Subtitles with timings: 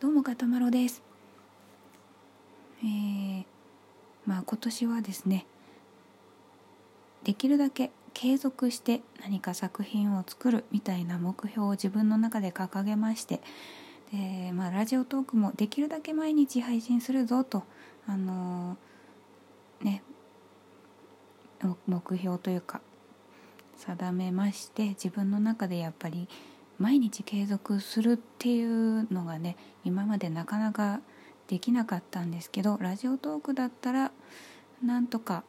[0.00, 1.02] どうもかたまろです。
[2.84, 3.44] えー、
[4.26, 5.44] まあ今年はですね
[7.24, 13.40] できるだけ継続して何か作品を作るみたいな目標を自分の中で掲げまして
[14.12, 17.64] で、まあ、ラジオトークもできるだけ毎日配信するぞと
[18.06, 20.04] あのー、ね
[21.88, 22.80] 目標というか
[23.76, 26.28] 定めまして自分の中でやっぱり
[26.78, 31.00] 毎日継続するっていうのがね今までなかなか
[31.48, 34.12] できなかったんですけどラジオトークだったら
[34.84, 35.44] なんとか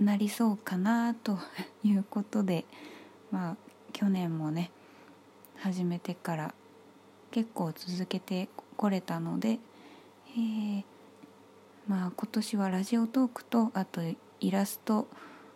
[0.00, 1.38] なりそうかなと
[1.82, 2.64] いうことで
[3.30, 3.56] まあ
[3.92, 4.70] 去年もね
[5.58, 6.54] 始めてから
[7.30, 9.58] 結構続けてこれたので、
[10.30, 10.84] えー、
[11.88, 14.00] まあ今年はラジオトークとあと
[14.40, 15.08] イラスト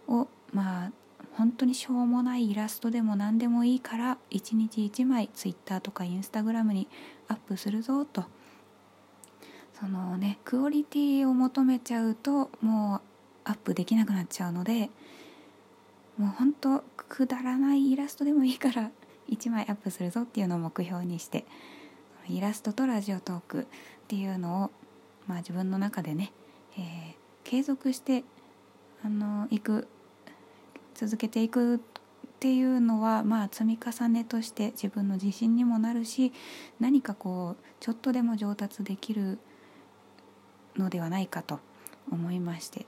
[0.08, 0.92] をまあ
[1.40, 6.86] 本当にしょうもないイラストでも何でもいいから1日1枚 Twitter とか Instagram に
[7.28, 8.26] アップするぞと。
[9.72, 14.90] そのねクオリティを求めちゃうともうアップできなくなっちゃうので
[16.18, 18.90] もう本当くだらないイラストでもいいから
[19.30, 21.46] 1枚アップするぞっていうのを目標にして
[22.28, 23.64] イラストとラジオトークっ
[24.08, 24.70] ていうのを、
[25.26, 26.34] まあ、自分の中でね、
[26.76, 28.24] えー、継続して
[29.02, 29.88] あのいく
[31.00, 31.78] 続けていくっ
[32.40, 36.30] ていうのはまあ積み重ねとして自分の自信にもなるし
[36.78, 39.38] 何かこうちょっとでも上達できる
[40.76, 41.58] のではないかと
[42.12, 42.84] 思いまして、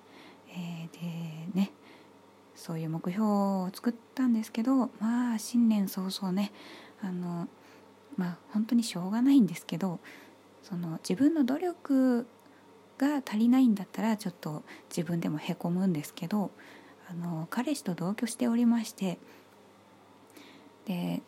[0.51, 1.71] えー、でね
[2.55, 6.53] そういう目標を作ったんですけどまあ新年早々ね
[7.01, 7.49] あの
[8.19, 10.01] まあ本当にしょうがないんですけど
[10.63, 12.27] その自分の努力
[12.99, 16.51] が足りないんだったらちょっと自分でもへこむんですけど
[17.13, 19.19] あの彼氏と同居しておりまして
[20.87, 21.21] で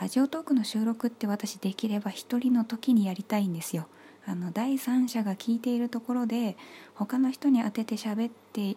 [0.00, 3.88] ラジオトークの収録って私できれば一人の時にやりたいんですよ。
[4.24, 6.56] あの第三者が聞いているところで
[6.94, 8.76] 他の人に当てて喋って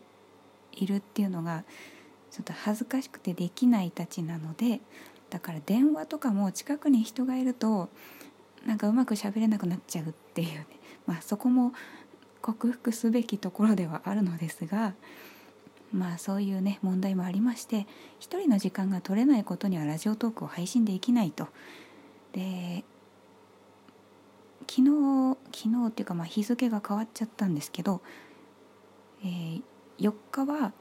[0.71, 1.63] いるっていうのが
[2.31, 4.79] ちょっと恥ずかしくてできないたちなので
[5.29, 7.89] だから電話とかも近くに人がいると
[8.65, 10.65] なんかうまく喋れなくなっちゃうっていうね、
[11.05, 11.73] まあ、そこも
[12.41, 14.93] 克服すべきところではあるのですが
[15.93, 17.87] まあそういうね問題もありまして
[18.19, 21.47] 一人の時間が取れないことにはラジオトークを配信できないと。
[22.33, 22.83] で
[24.69, 28.01] 昨日昨日っていうかまあ日付が変わっちゃったんですけど、
[29.21, 29.61] えー、
[29.99, 30.71] 4日は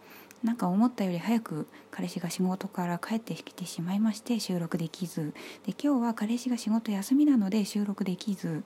[0.44, 5.34] なんか思ったより早く彼氏が仕事から帰ってきてしまいまして収録できず。
[5.66, 8.62] で今日は彼氏が仕事休みなので収録できず。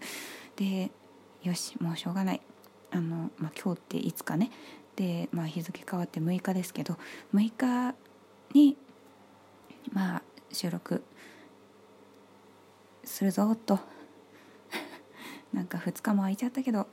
[0.56, 0.91] で
[1.43, 2.41] よしもうしょうがない。
[2.91, 4.50] あの、まあ、今日っていつかね
[4.97, 6.97] で、まあ、日付変わって6日ですけど
[7.34, 7.94] 6日
[8.53, 8.77] に
[9.93, 10.22] まあ
[10.53, 11.03] 収録
[13.03, 13.78] するぞと。
[15.53, 16.88] なんか2日も空いちゃったけど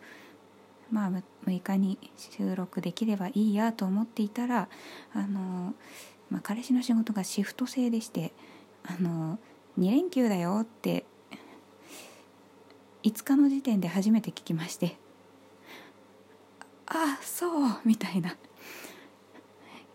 [0.91, 1.09] まあ
[1.45, 4.67] 6日に収録できればいいやと思っていたら
[5.13, 5.73] あの、
[6.29, 8.33] まあ、彼氏の仕事がシフト制でして
[8.83, 9.39] あの
[9.79, 11.05] 2連休だよって
[13.03, 15.00] 5日の時点で初めて聞きまして。
[16.93, 18.35] あそうみたいな。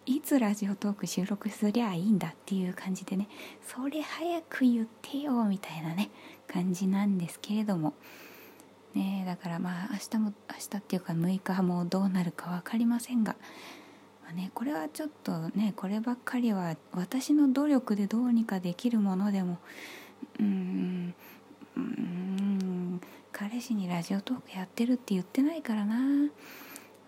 [0.06, 3.28] いつラジオトーク収録すりゃいいんだっていう感じでね。
[3.66, 6.10] それ早く言ってよみたいなね
[6.46, 7.94] 感じなんですけれども。
[8.94, 13.36] ねだからまあ明日も明日っていうか6日もどうなるか分かりませんが、
[14.24, 19.58] まあね、これはちょっとねこればっかりは私の努力でどうにかできるものでも
[20.38, 21.14] うーん
[21.76, 23.00] うん
[23.32, 26.30] 彼氏にラジオトークやってるって言ってないからな。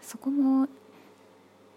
[0.00, 0.68] そこも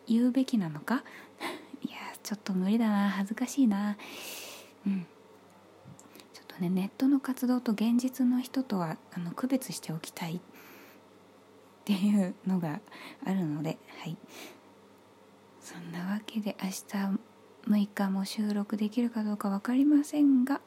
[0.08, 1.04] 言うべきなのか？
[1.82, 3.10] いやちょっと無理だな。
[3.10, 3.98] 恥ずかしいな。
[4.86, 5.06] うん。
[6.34, 10.36] ちょっとねネットの活動と現実の人とはあの区別しておきたい。
[10.38, 10.40] っ
[11.84, 12.80] ていうのが
[13.26, 14.18] あるのではい。
[15.60, 16.74] そんなわけで明日
[17.68, 20.62] 6日も収録できるかどうか分かりませんが、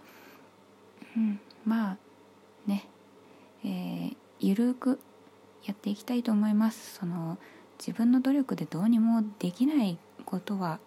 [1.17, 1.99] うん、まあ
[2.67, 2.89] ね。
[3.65, 5.01] えー、ゆるく
[5.65, 6.97] やっていきたいと思います。
[6.97, 7.39] その
[7.79, 10.79] 自分の努力でどうにもできないことは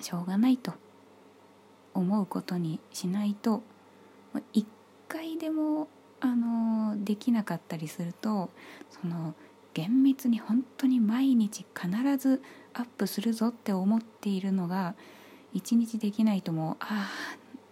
[0.00, 0.72] しょうがないと
[1.94, 3.62] 思うことにしないと
[4.52, 4.66] 一
[5.08, 5.88] 回でも
[6.20, 8.50] あのできなかったりすると
[8.90, 9.34] その
[9.74, 12.40] 厳密に本当に毎日必ず
[12.72, 14.94] アップするぞって思っているのが
[15.52, 17.10] 一日できないともうあ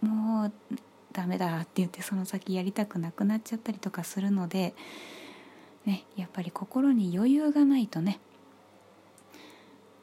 [0.03, 0.53] あもう
[1.13, 4.75] ダメだって言ってその先やりたくなくなっちゃったりとかするので
[5.87, 8.21] ねやっぱり心に余裕がないとね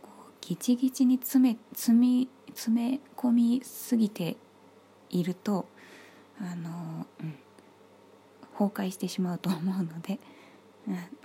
[0.02, 4.36] こうギチギチに詰め詰み詰め込みすぎて
[5.10, 5.66] いると
[6.42, 7.36] あの、うん、
[8.58, 10.20] 崩壊してしまうと思うので、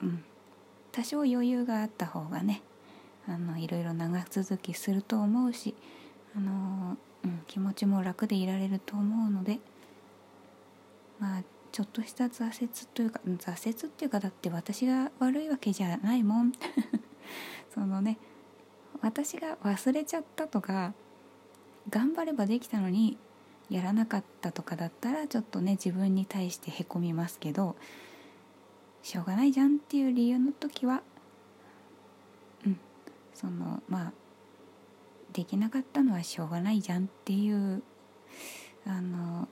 [0.02, 0.24] うん、
[0.92, 2.62] 多少余裕があった方がね
[3.26, 5.74] あのいろいろ長続きすると思うし、
[6.36, 9.58] あのうん、気持ちも楽でいられると思うので
[11.18, 11.42] まあ
[11.74, 16.52] ちょっとした挫折というか挫折っていうかだって私が悪いわけじゃないもん。
[17.74, 18.16] そのね
[19.00, 20.94] 私が忘れちゃったとか
[21.90, 23.18] 頑張ればできたのに
[23.70, 27.74] やらなかったとかだったらちょっとね自分に対してへこみますけど
[29.02, 31.02] しょうがないじゃんっていう理由の時は
[32.64, 32.78] うん
[33.34, 34.12] そのまあ
[35.32, 37.82] できなかったのはしょうがないじゃんっていう
[38.86, 39.48] あの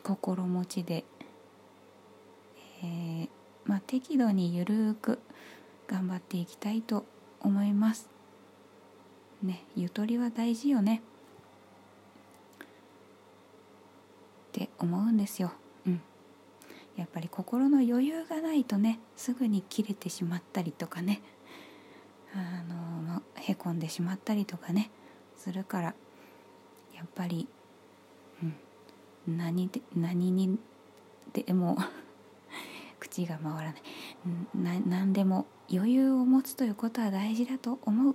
[0.00, 1.04] 心持ちで、
[2.82, 3.28] えー、
[3.64, 5.18] まあ、適度にゆるく
[5.86, 7.04] 頑張っていきたいと
[7.40, 8.08] 思います。
[9.42, 11.02] ねゆとりは大事よね
[14.50, 15.52] って思うんですよ。
[15.86, 16.00] うん、
[16.96, 21.22] やっぱり心の余裕がないとねすぐに切れてしまったりとかね
[22.34, 22.62] あ
[23.08, 24.90] のへこんでしまったりとかね
[25.36, 25.94] するから
[26.94, 27.48] やっぱり、
[28.42, 30.58] うん、何で何に
[31.32, 31.78] でも
[33.00, 34.80] 口が回らない。
[34.80, 38.14] な何でも余裕を持つということは大事だと思う。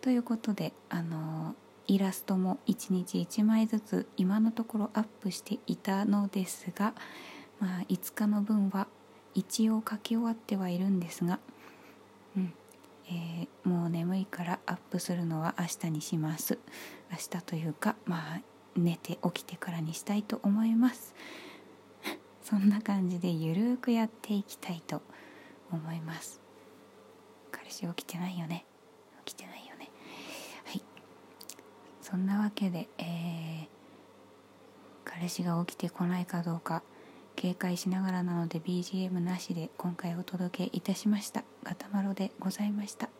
[0.00, 1.54] ということであの
[1.86, 6.94] イラストも1日1枚ずつ今のところアップしていたのですが、
[7.60, 8.86] まあ、5日の分は
[9.34, 11.38] 一応書き終わってはいるんですが、
[12.36, 12.52] うん
[13.08, 16.58] えー、もう眠いからアップするのは明日にします。
[17.10, 18.40] 明日というかまあ
[18.76, 21.14] 寝て起きてからにしたいと思います。
[22.44, 25.02] そんな感じでゆるーくやっていきたいと
[25.72, 26.40] 思います。
[27.50, 28.64] 彼氏起きてないよね？
[29.24, 29.64] 起きてない
[32.14, 33.66] そんなわけで、えー、
[35.04, 36.82] 彼氏が起きてこないかどうか
[37.34, 41.42] 警戒しながらなので BGM なしで今回お届けいたしました。
[41.64, 43.13] ガタマロでございました。